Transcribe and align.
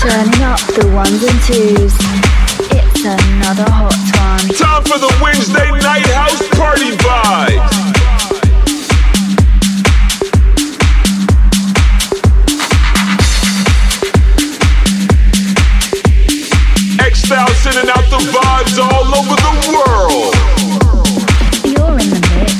Turning 0.00 0.40
up 0.40 0.58
the 0.60 0.86
ones 0.94 1.22
and 1.22 1.40
twos. 1.44 1.92
It's 2.72 3.04
another 3.04 3.68
hot 3.68 3.92
one. 4.16 4.48
Time 4.56 4.82
for 4.84 4.96
the 4.96 5.12
Wednesday 5.20 5.70
night 5.84 6.06
house 6.08 6.40
party 6.56 6.96
vibes. 6.96 7.68
X-Style 16.98 17.52
sending 17.60 17.90
out 17.90 18.08
the 18.08 18.24
vibes 18.32 18.78
all 18.80 19.04
over 19.20 19.36
the 19.36 19.52
world. 19.68 20.32
You're 21.76 22.00
in 22.00 22.08
the 22.08 22.20
mix. 22.40 22.56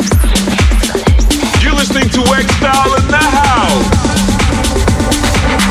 You're 1.65 1.73
listening 1.73 2.11
to 2.11 2.21
X-Style 2.21 2.93
in 3.01 3.07
the 3.09 3.17
house. 3.17 3.89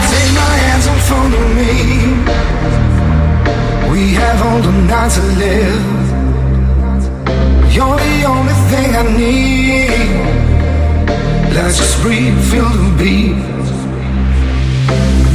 Take 0.09 0.33
my 0.33 0.57
hands 0.65 0.87
and 0.87 1.01
follow 1.01 1.29
me. 1.29 1.48
Have 4.19 4.41
all 4.45 4.61
the 4.61 4.71
night 4.91 5.11
to 5.15 5.23
live. 5.43 5.87
You're 7.73 7.99
the 8.07 8.15
only 8.33 8.57
thing 8.69 8.89
I 9.01 9.03
need. 9.17 10.09
Let's 11.55 11.77
just 11.77 12.01
breathe, 12.01 12.37
feel 12.51 12.67
the 12.67 12.89
beat. 12.99 13.37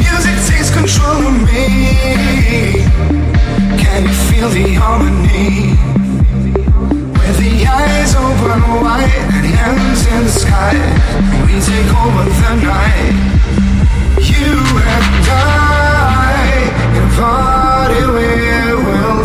Music 0.04 0.36
takes 0.48 0.70
control 0.70 1.20
of 1.30 1.36
me. 1.48 1.66
Can 3.82 4.00
you 4.08 4.16
feel 4.28 4.48
the 4.50 4.66
harmony? 4.74 5.76
With 7.18 7.36
the 7.42 7.54
eyes 7.66 8.12
open 8.14 8.60
wide 8.84 9.10
and 9.36 9.46
hands 9.58 10.02
in 10.12 10.20
the 10.24 10.34
sky, 10.42 10.74
we 11.46 11.54
take 11.70 11.90
over 12.02 12.24
the 12.42 12.52
night. 12.68 13.16
You 14.30 14.52
and 14.94 15.28
I 15.30 15.74
in 17.96 18.33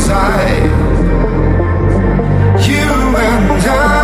die. 0.10 0.66
You 2.68 3.16
and 3.16 3.68
I 3.68 3.99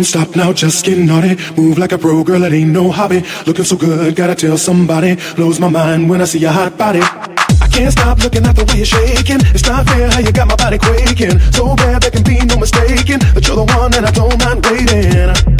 Don't 0.00 0.06
stop 0.06 0.34
now, 0.34 0.50
just 0.50 0.82
getting 0.82 1.04
naughty. 1.04 1.36
Move 1.60 1.76
like 1.76 1.92
a 1.92 1.98
pro, 1.98 2.24
girl, 2.24 2.42
it 2.44 2.54
ain't 2.54 2.70
no 2.70 2.90
hobby. 2.90 3.22
Looking 3.46 3.66
so 3.66 3.76
good, 3.76 4.16
gotta 4.16 4.34
tell 4.34 4.56
somebody. 4.56 5.18
Blows 5.36 5.60
my 5.60 5.68
mind 5.68 6.08
when 6.08 6.22
I 6.22 6.24
see 6.24 6.38
your 6.38 6.52
hot 6.52 6.78
body. 6.78 7.00
I 7.02 7.68
can't 7.70 7.92
stop 7.92 8.18
looking 8.20 8.46
at 8.46 8.56
the 8.56 8.64
way 8.64 8.78
you're 8.78 8.86
shaking. 8.86 9.40
It's 9.54 9.68
not 9.68 9.86
fair 9.86 10.10
how 10.10 10.20
you 10.20 10.32
got 10.32 10.48
my 10.48 10.56
body 10.56 10.78
quaking. 10.78 11.38
So 11.52 11.76
bad 11.76 12.00
there 12.00 12.12
can 12.12 12.22
be 12.22 12.38
no 12.46 12.56
mistaking. 12.56 13.18
But 13.34 13.46
you're 13.46 13.56
the 13.56 13.64
one 13.76 13.92
and 13.92 14.06
I 14.06 14.10
don't 14.10 14.42
mind 14.42 14.64
waiting. 14.64 15.59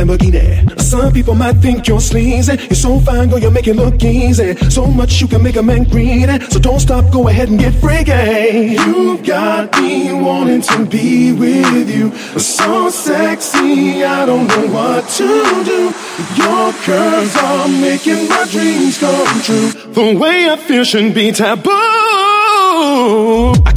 Lamborghini. 0.00 0.80
Some 0.80 1.12
people 1.12 1.34
might 1.34 1.56
think 1.56 1.86
you're 1.86 2.00
sleazy. 2.00 2.56
You're 2.56 2.74
so 2.74 2.98
fine, 3.00 3.28
girl, 3.28 3.38
you 3.38 3.50
make 3.50 3.66
it 3.66 3.74
look 3.76 4.02
easy. 4.02 4.56
So 4.70 4.86
much 4.86 5.20
you 5.20 5.28
can 5.28 5.42
make 5.42 5.56
a 5.56 5.62
man 5.62 5.84
greedy. 5.84 6.40
So 6.46 6.58
don't 6.58 6.80
stop, 6.80 7.12
go 7.12 7.28
ahead 7.28 7.48
and 7.50 7.58
get 7.58 7.74
freaky. 7.74 8.76
You've 8.80 9.22
got 9.24 9.78
me 9.80 10.12
wanting 10.12 10.62
to 10.62 10.86
be 10.86 11.32
with 11.32 11.90
you. 11.90 12.12
So 12.38 12.88
sexy, 12.88 14.02
I 14.04 14.24
don't 14.26 14.46
know 14.46 14.66
what 14.68 15.08
to 15.18 15.64
do. 15.64 15.92
Your 16.36 16.72
curves 16.84 17.36
are 17.36 17.68
making 17.68 18.28
my 18.28 18.46
dreams 18.50 18.98
come 18.98 19.42
true. 19.42 19.70
The 19.92 20.16
way 20.18 20.48
I 20.50 20.56
feel 20.56 20.84
shouldn't 20.84 21.14
be 21.14 21.32
taboo. 21.32 21.70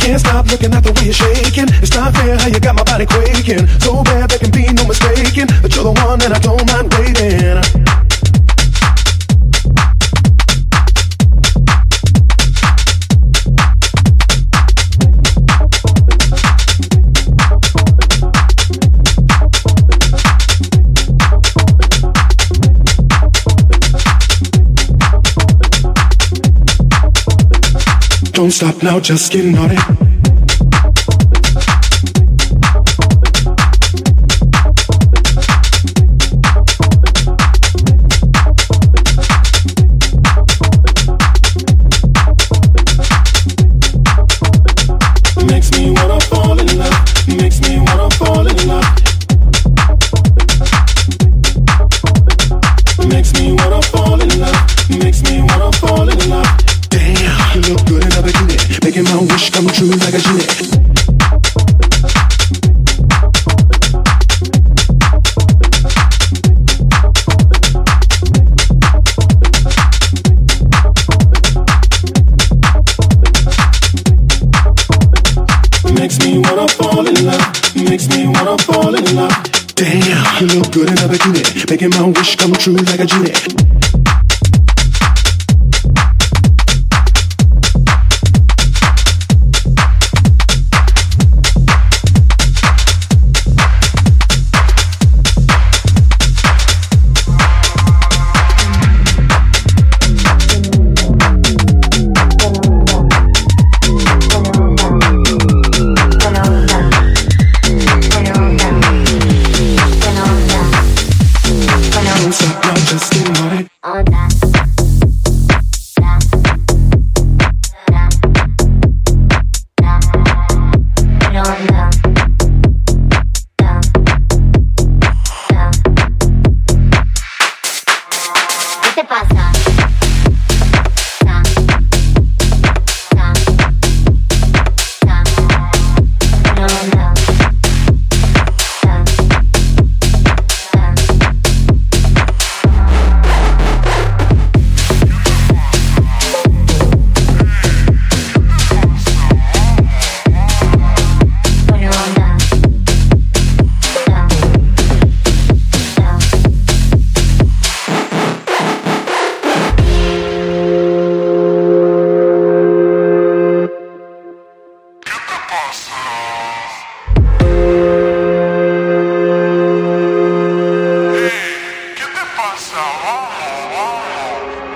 Can't 0.03 0.19
stop 0.19 0.45
looking 0.47 0.73
at 0.73 0.83
the 0.83 0.91
way 0.91 1.05
you're 1.05 1.13
shaking. 1.13 1.69
It's 1.81 1.95
not 1.95 2.13
fair 2.13 2.37
how 2.37 2.47
you 2.47 2.59
got 2.59 2.75
my 2.75 2.83
body 2.83 3.05
quaking. 3.05 3.65
So 3.79 4.03
bad 4.03 4.29
there 4.29 4.39
can 4.39 4.51
be 4.51 4.67
no 4.73 4.85
mistaking 4.85 5.47
that 5.47 5.73
you're 5.73 5.85
the 5.85 5.93
one 5.95 6.21
and 6.21 6.33
I 6.33 6.39
don't 6.39 6.67
mind 6.67 6.93
waiting. 6.99 7.82
Don't 28.33 28.51
stop 28.51 28.81
now, 28.81 28.99
just 28.99 29.31
get 29.31 29.45
naughty. 29.45 29.75
Makes 29.75 30.02
making 58.83 59.03
my 59.05 59.15
wish 59.21 59.49
come 59.49 59.67
true 59.67 59.87
like 59.87 60.13
a 60.13 60.19
genie. 60.19 60.43
Makes 75.93 76.19
me 76.19 76.39
wanna 76.39 76.67
fall 76.67 77.07
in 77.07 77.25
love. 77.25 77.75
Makes 77.75 78.09
me 78.09 78.27
wanna 78.27 78.57
fall 78.57 78.93
in 78.93 79.15
love. 79.15 79.43
Damn, 79.75 80.41
you 80.41 80.47
look 80.59 80.71
good 80.73 80.89
in 80.89 80.97
a 80.97 81.07
bikini, 81.07 81.69
making 81.69 81.89
my 81.91 82.07
wish 82.09 82.35
come 82.35 82.51
true 82.53 82.75
like 82.75 82.99
a 82.99 83.05
genie. 83.05 83.72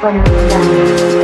không 0.07 0.49
gian 0.49 1.16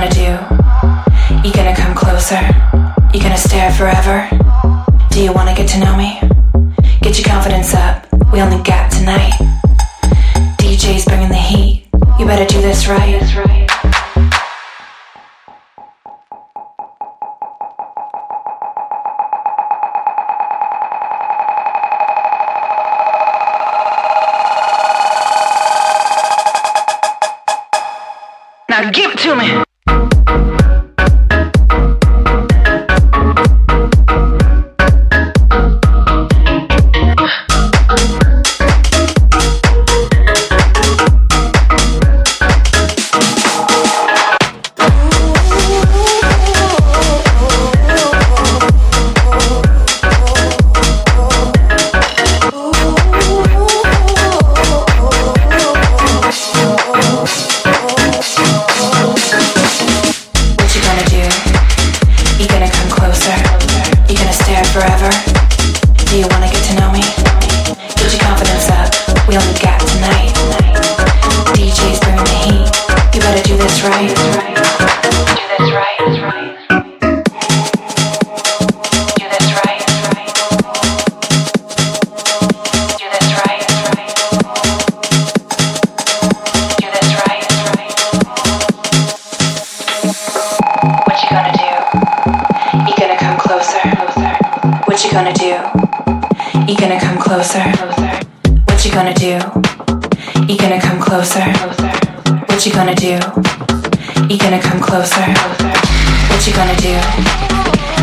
gonna 0.00 0.14
do? 0.14 1.46
You 1.46 1.52
gonna 1.52 1.76
come 1.76 1.94
closer? 1.94 2.40
You 3.12 3.20
gonna 3.20 3.36
stare 3.36 3.70
forever? 3.72 4.28
Do 5.10 5.22
you 5.22 5.32
wanna 5.32 5.54
get 5.54 5.68
to 5.70 5.78
know 5.78 5.94
me? 5.94 6.18
Get 7.02 7.18
your 7.18 7.28
confidence 7.28 7.74
up. 7.74 8.06
We 8.32 8.40
only 8.40 8.62
got 8.62 8.90
tonight. 8.90 9.59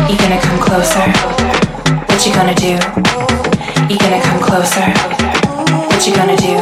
You 0.08 0.16
gonna 0.18 0.40
come 0.40 0.60
closer? 0.60 1.04
What 2.08 2.26
you 2.26 2.32
gonna 2.34 2.54
do? 2.54 2.76
You 3.88 3.98
gonna 3.98 4.20
come 4.20 4.40
closer? 4.40 4.84
What 5.88 6.06
you 6.06 6.14
gonna 6.14 6.36
do? 6.36 6.52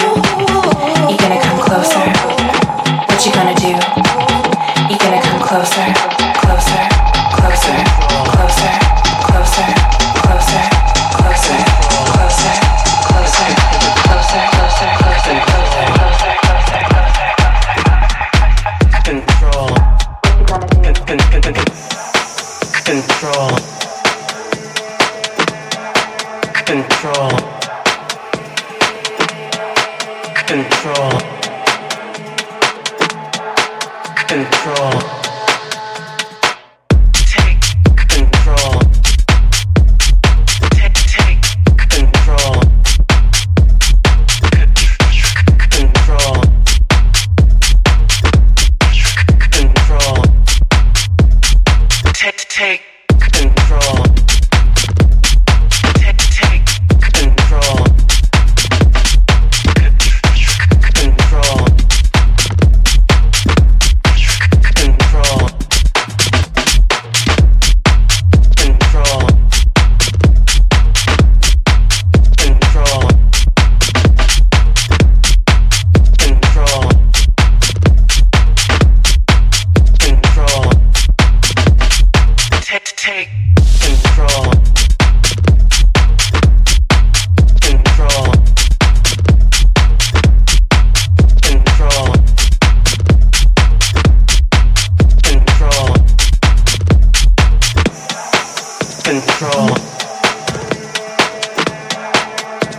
You 1.11 1.17
gonna 1.19 1.41
come 1.43 1.61
closer? 1.61 2.07
What 3.09 3.27
you 3.27 3.33
gonna 3.33 3.55
do? 3.55 3.75
You 4.91 4.99
gonna 4.99 5.21
come 5.23 5.41
closer? 5.43 5.87
Closer. 6.41 7.16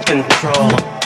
control. 0.07 0.96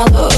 my 0.00 0.16
love. 0.16 0.32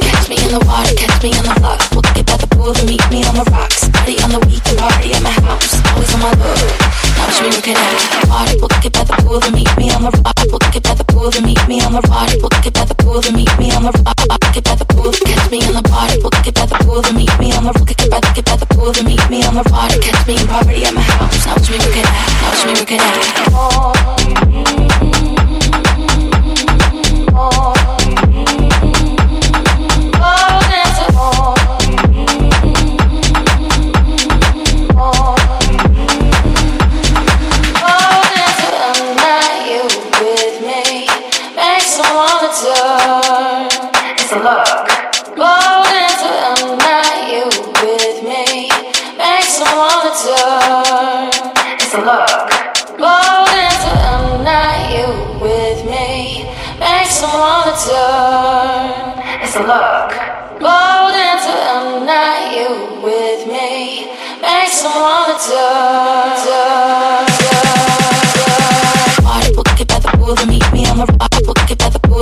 Catch 0.00 0.28
me 0.32 0.36
in 0.40 0.50
the 0.56 0.62
water, 0.64 0.94
catch 0.96 1.20
me 1.20 1.30
in 1.36 1.44
the 1.44 1.52
block. 1.60 1.80
We'll 1.92 2.06
get 2.16 2.24
by 2.24 2.36
the 2.40 2.48
pool 2.48 2.72
to 2.72 2.82
meet 2.88 3.04
me 3.12 3.20
on 3.28 3.36
the 3.36 3.44
rocks. 3.52 3.84
Party 3.92 4.16
on 4.24 4.32
the 4.32 4.40
weekend, 4.48 4.78
party 4.80 5.12
at 5.12 5.20
my 5.20 5.34
house. 5.44 5.76
Always 5.92 6.12
on 6.16 6.20
my 6.24 6.32
love. 6.40 6.64
Now 7.12 7.28
watch 7.28 7.38
me 7.44 7.48
looking 7.52 7.76
at 7.76 7.92
the 7.92 8.20
party. 8.24 8.54
We'll 8.56 8.72
get 8.80 8.92
by 8.96 9.04
the 9.04 9.16
pool 9.20 9.40
to 9.40 9.50
meet 9.52 9.68
me 9.76 9.92
on 9.92 10.08
the 10.08 10.12
rocks. 10.16 10.44
We'll 10.48 10.64
get 10.72 10.80
by 10.80 10.94
the 10.96 11.04
pool 11.04 11.28
to 11.28 11.40
meet 11.44 11.60
me 11.68 11.76
on 11.84 11.92
the 11.92 12.02
party. 12.08 12.40
We'll 12.40 12.56
get 12.64 12.72
by 12.72 12.84
the 12.88 12.96
pool 12.96 13.20
to 13.20 13.30
meet 13.36 13.52
me 13.60 13.68
on 13.76 13.82
the 13.84 13.92
rocks. 14.00 14.24
We'll 14.24 14.32
rock. 14.32 14.56
it 14.56 14.64
by 14.64 14.74
the 14.80 14.86
pool, 14.88 15.12
catch 15.12 15.44
me 15.52 15.58
in 15.60 15.74
the 15.76 15.84
party. 15.84 16.16
We'll 16.24 16.36
get 16.40 16.54
by 16.56 16.64
the 16.64 16.78
pool 16.80 17.02
to 17.04 17.12
meet 17.12 17.34
me 17.36 17.52
on 17.52 17.68
the 17.68 17.72
rocks. 17.76 17.92
Get 17.92 18.08
by 18.08 18.20
the 18.24 18.30
it 18.32 18.44
by 18.48 18.56
the 18.56 18.68
pool 18.72 18.90
to 18.96 19.02
meet 19.04 19.24
me 19.28 19.44
on 19.44 19.54
the 19.60 19.64
party. 19.68 20.00
Catch 20.00 20.24
me 20.24 20.40
in 20.40 20.46
party 20.48 20.88
at 20.88 20.94
my 20.96 21.04
house. 21.04 21.44
Now 21.44 21.52
watch 21.52 21.68
me 21.68 21.76
looking 21.84 22.06
at, 22.08 22.16
now 22.40 22.48
watch 22.48 22.64
me 22.64 22.72
looking 22.80 23.02
at. 23.04 23.23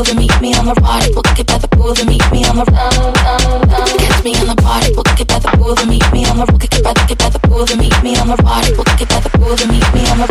pool, 0.05 0.15
meet 0.17 0.41
me 0.41 0.55
on 0.55 0.67
the 0.67 0.75
party, 0.75 1.11
We'll 1.13 1.23
kick 1.23 1.41
it 1.41 1.47
by 1.47 1.59
the 1.59 1.69
pool, 1.69 1.95
then 1.95 2.07
meet 2.07 2.25
me 2.33 2.45
on 2.45 2.57
the. 2.57 2.65
Catch 2.65 4.25
me 4.25 4.35
on 4.41 4.47
the 4.49 4.57
party, 4.63 4.91
We'll 4.95 5.05
kick 5.05 5.21
it 5.21 5.29
by 5.29 5.39
the 5.39 5.49
pool, 5.57 5.75
then 5.75 5.89
meet 5.89 6.07
me 6.13 6.25
on 6.27 6.37
the. 6.39 6.45
We'll 6.47 6.59
kick 6.59 6.75
it 6.75 6.83
by 6.83 6.93
the, 6.93 7.15
by 7.15 7.29
the 7.31 7.39
pool, 7.39 7.65
meet 7.77 7.97
me 8.03 8.17
on 8.17 8.27
the 8.29 8.37
water. 8.43 8.73
We'll 8.75 8.85
kick 8.85 9.03
it 9.03 9.09
by 9.09 9.21
the 9.21 9.31
pool, 9.31 9.55
then 9.55 9.69
meet 9.71 9.87
me 9.95 10.03
on 10.11 10.19
the 10.19 10.27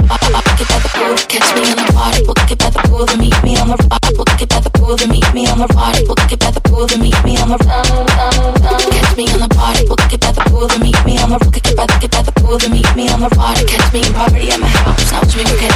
Catch 1.32 1.50
me 1.56 1.64
on 1.72 1.78
the 1.78 1.88
party, 1.94 2.20
We'll 2.26 2.36
kick 2.36 2.52
it 2.52 2.60
by 2.60 2.70
the 2.70 2.82
pool, 2.90 3.06
then 3.06 3.20
meet 3.20 3.40
me 3.44 3.54
on 3.58 3.68
the. 3.72 3.78
We'll 4.18 4.26
kick 4.26 4.42
it 4.42 4.50
by 4.50 4.60
the 4.60 4.72
pool, 4.72 4.96
then 4.96 5.10
meet 5.10 5.30
me 5.34 5.48
on 5.48 5.58
the. 5.60 5.68
We'll 5.72 6.16
kick 6.16 6.34
it 6.34 6.40
by 6.40 6.52
the 6.52 6.62
pool, 6.62 6.88
meet 7.00 7.20
me 7.24 7.34
on 7.38 7.50
the. 7.50 7.58
Catch 8.92 9.12
me 9.16 9.26
on 9.32 9.40
the 9.40 9.50
party, 9.56 9.84
We'll 9.88 9.98
kick 9.98 10.14
it 10.14 10.22
by 10.22 10.32
the 10.32 10.44
pool, 10.52 10.68
then 10.68 10.80
meet 10.84 11.00
me 11.06 11.16
on 11.22 11.30
the. 11.32 11.38
We'll 11.40 11.52
kick 11.52 11.68
it 11.68 11.76
by 11.78 11.86
the, 11.88 12.08
by 12.12 12.22
the 12.22 12.34
pool, 12.36 12.58
then 12.58 12.72
meet 12.76 12.92
me 12.96 13.08
on 13.08 13.20
the 13.24 13.30
water. 13.40 13.64
Catch 13.64 13.88
me 13.94 14.00
in 14.04 14.12
poverty 14.14 14.52
at 14.52 14.60
my 14.60 14.68
house. 14.68 15.12
Now, 15.12 15.24
drink 15.32 15.50
it. 15.64 15.71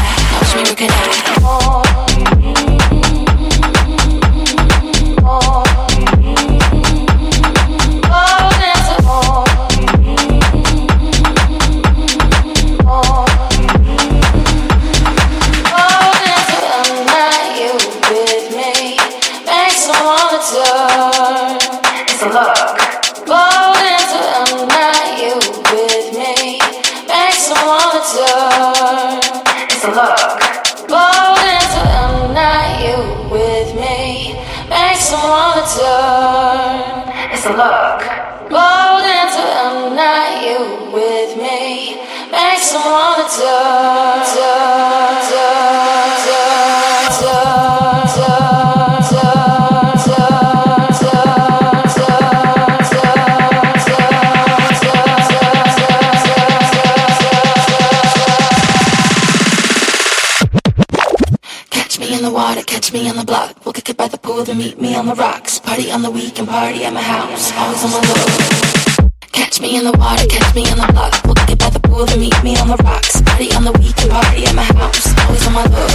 meet 64.56 64.80
me 64.80 64.96
on 64.96 65.06
the 65.06 65.16
rocks. 65.16 65.60
Party 65.60 65.92
on 65.92 66.02
the 66.02 66.10
weekend, 66.10 66.48
party 66.48 66.86
at 66.86 66.94
my 66.94 67.02
house. 67.02 67.52
Always 67.60 67.84
on 67.84 67.92
my 67.92 68.00
low. 68.08 69.12
Catch 69.36 69.60
me 69.60 69.76
in 69.76 69.84
the 69.84 69.92
water, 70.00 70.26
catch 70.28 70.56
me 70.56 70.64
in 70.64 70.78
the 70.80 70.88
block. 70.96 71.12
We'll 71.28 71.36
get 71.44 71.60
by 71.60 71.70
the 71.70 71.80
pool 71.84 72.08
and 72.08 72.20
meet 72.22 72.36
me 72.44 72.56
on 72.56 72.72
the 72.72 72.80
rocks. 72.80 73.22
Party 73.22 73.52
on 73.52 73.68
the 73.68 73.74
weekend, 73.76 74.12
party 74.12 74.48
at 74.48 74.56
my 74.56 74.64
house. 74.64 75.12
Always 75.28 75.44
on 75.48 75.54
my 75.54 75.66
low. 75.68 75.92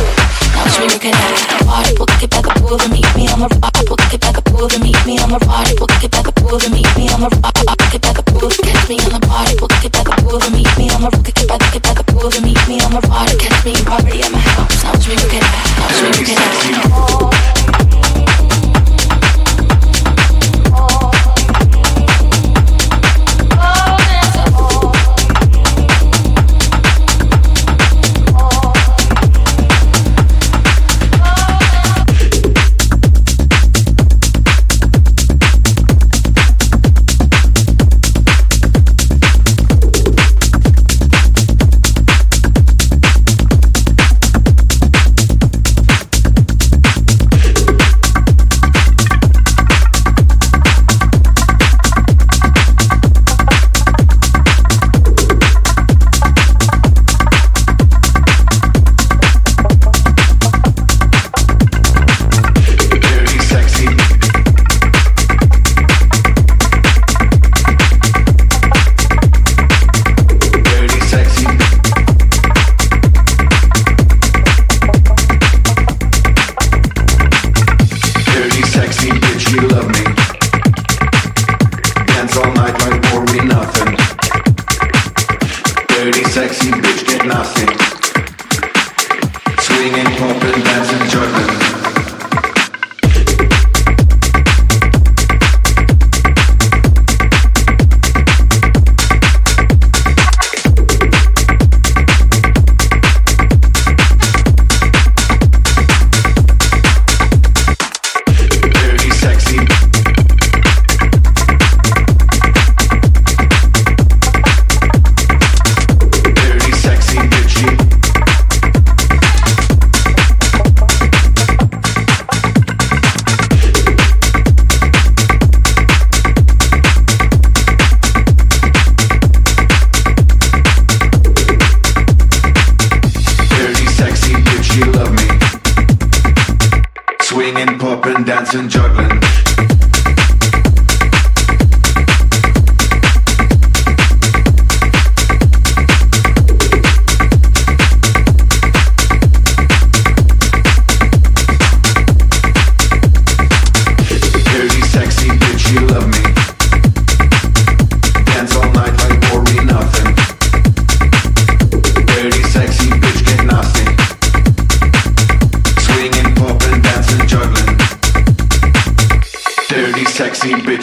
Now 0.53 0.69
it's 0.69 0.77
really 0.77 1.01
good 1.01 1.17
at 1.17 1.65
water. 1.65 1.93
We'll 1.97 2.13
get 2.21 2.31
by 2.31 2.41
the 2.45 2.53
pool 2.61 2.77
and 2.77 2.93
meet 2.93 3.09
me 3.17 3.25
on 3.33 3.41
the 3.41 3.49
rocks. 3.49 3.81
We'll 3.89 4.03
get 4.13 4.21
by 4.21 4.33
the 4.33 4.45
pool 4.45 4.69
and 4.69 4.83
meet 4.85 5.01
me 5.09 5.15
on 5.25 5.31
the 5.33 5.41
water. 5.41 5.75
We'll 5.81 5.97
get 5.97 6.11
by 6.13 6.21
the 6.21 6.33
pool 6.37 6.61
and 6.61 6.73
meet 6.77 6.91
me 7.01 7.05
on 7.09 7.21
the 7.25 7.31
rocks. 7.41 7.65
We'll 7.65 7.89
get 7.89 8.03
by 8.05 8.13
the 8.13 8.25
pool, 8.29 8.51
catch 8.61 8.85
me 8.93 8.97
in 9.01 9.11
the 9.15 9.23
water. 9.25 9.55
We'll 9.57 9.73
get 9.81 9.93
by 9.97 10.03
the 10.05 10.15
pool 10.21 10.37
and 10.37 10.53
meet 10.53 10.73
me 10.77 10.87
on 10.93 11.01
the 11.01 11.11
rock. 11.17 11.25
Get 11.25 11.49
by 11.49 11.57
the 11.57 11.69
get 11.73 11.83
by 11.89 11.95
the 11.97 12.05
pool 12.13 12.29
and 12.29 12.45
meet 12.45 12.63
me 12.69 12.77
on 12.85 12.93
the 12.93 13.03
water. 13.09 13.37
Catch 13.41 13.65
me 13.65 13.73
party 13.89 14.21
at 14.21 14.29
my 14.29 14.43
house. 14.53 14.85
Now 14.85 14.93
it's 14.93 15.09
really 15.09 15.29
good 15.33 15.41
at. 15.41 15.53
Now 15.81 15.89
it's 15.89 16.01
really 16.05 16.25
good 16.29 16.37
at. 16.37 17.60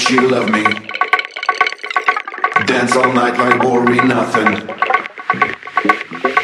She 0.07 0.13
you 0.13 0.29
love 0.29 0.49
me. 0.49 0.63
Dance 2.65 2.95
all 2.95 3.11
night 3.11 3.37
like 3.37 3.61
worry 3.61 3.97
nothing. 3.97 4.65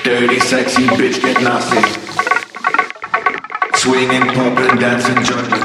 Dirty, 0.03 0.39
sexy 0.41 0.85
bitch, 0.87 1.21
get 1.21 1.41
nasty. 1.41 1.79
Swinging, 3.77 4.21
popping, 4.33 4.79
dancing, 4.79 5.23
juggling. 5.23 5.63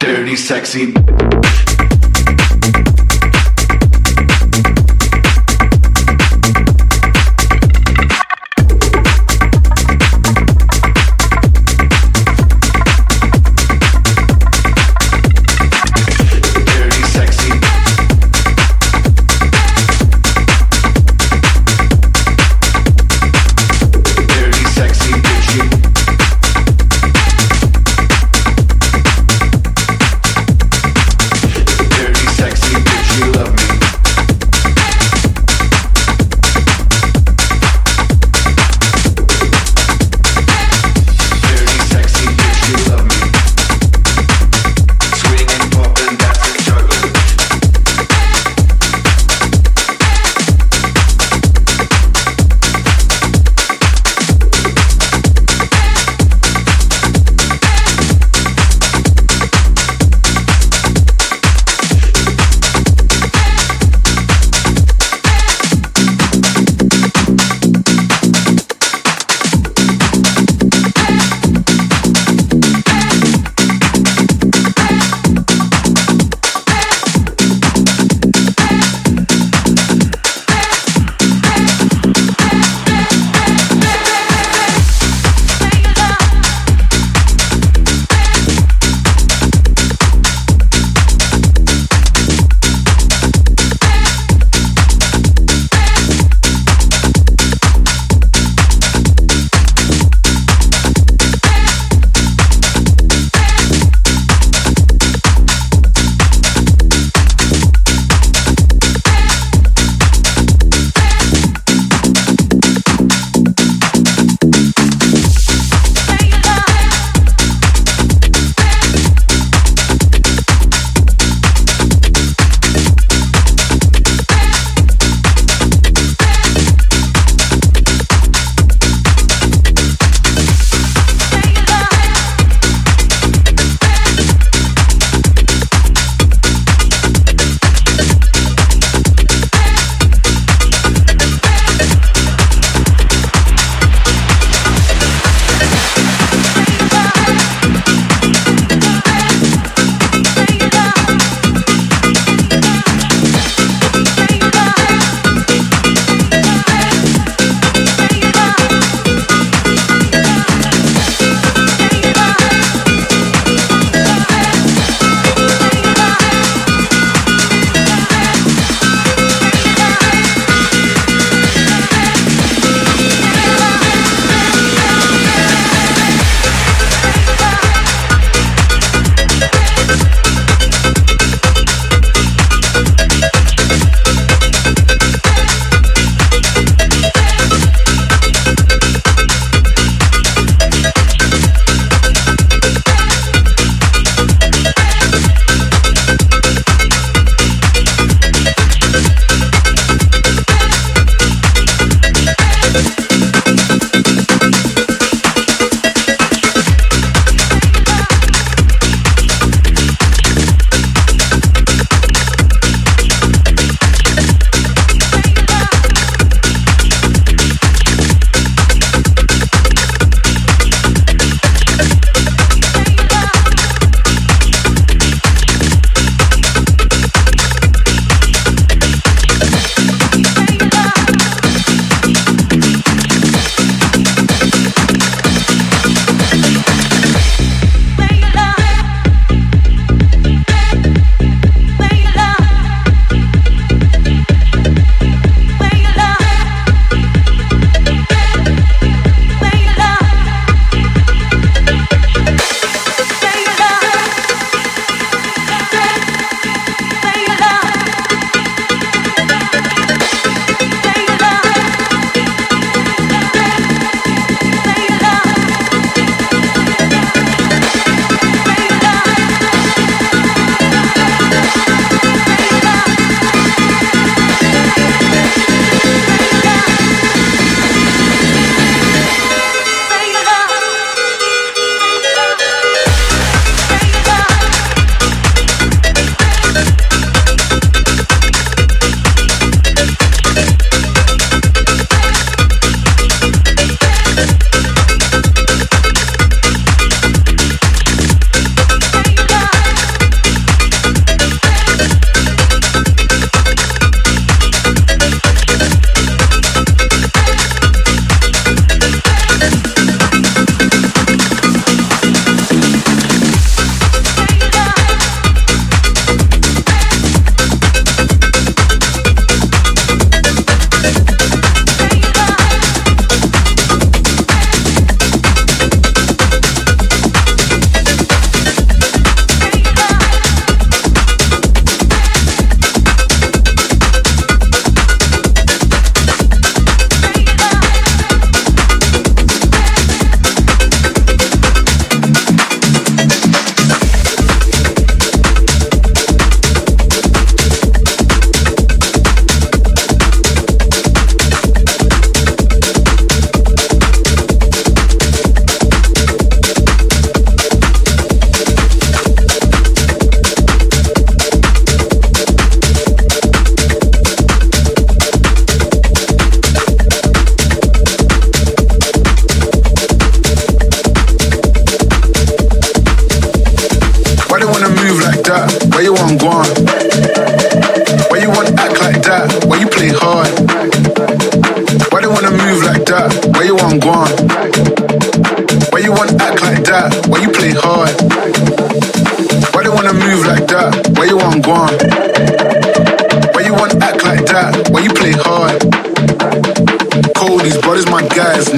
Dirty, 0.00 0.36
sexy. 0.36 0.94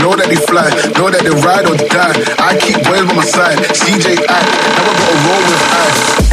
Know 0.09 0.17
that 0.17 0.29
they 0.29 0.37
fly, 0.37 0.65
know 0.97 1.11
that 1.11 1.21
they 1.21 1.29
ride 1.45 1.69
or 1.69 1.77
die. 1.77 2.17
I 2.39 2.57
keep 2.57 2.77
boys 2.77 3.05
by 3.05 3.13
my 3.15 3.23
side, 3.23 3.59
CJ 3.59 4.17
I, 4.27 4.41
never 4.73 4.97
gonna 4.97 5.29
roll 5.29 5.45
with 5.45 6.25
I. 6.25 6.28